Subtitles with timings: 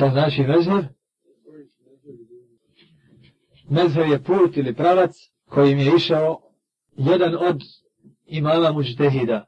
[0.00, 0.84] To znači mezheb?
[3.70, 5.10] Mezheb je put ili pravac
[5.48, 6.40] kojim je išao
[6.96, 7.60] jedan od
[8.26, 9.46] imama muđtehida,